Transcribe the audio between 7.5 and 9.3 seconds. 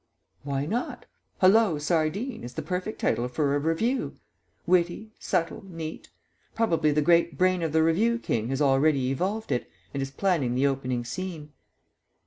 of the Revue King has already